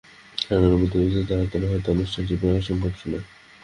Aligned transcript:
নানা 0.41 0.67
কারণে 0.67 0.87
প্রস্তাবিত 0.91 1.29
আয়তনে 1.33 1.65
হয়তো 1.71 1.87
অনুষ্ঠানটি 1.91 2.33
প্রায় 2.39 2.59
অসম্ভব 2.59 2.91
শুনায়। 3.01 3.25